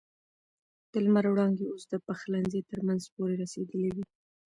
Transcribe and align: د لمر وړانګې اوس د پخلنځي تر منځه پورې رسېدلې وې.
د 0.91 0.93
لمر 1.05 1.25
وړانګې 1.29 1.65
اوس 1.69 1.83
د 1.89 1.93
پخلنځي 2.05 2.61
تر 2.69 2.79
منځه 2.87 3.07
پورې 3.15 3.33
رسېدلې 3.43 3.89
وې. 3.95 4.05